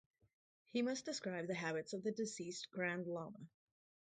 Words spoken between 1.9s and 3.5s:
of the deceased Grand Lama.